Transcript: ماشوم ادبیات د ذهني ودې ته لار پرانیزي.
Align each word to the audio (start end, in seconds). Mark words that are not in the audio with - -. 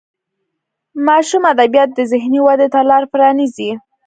ماشوم 1.07 1.43
ادبیات 1.53 1.89
د 1.93 1.99
ذهني 2.11 2.39
ودې 2.43 2.67
ته 2.73 2.79
لار 2.89 3.03
پرانیزي. 3.11 3.71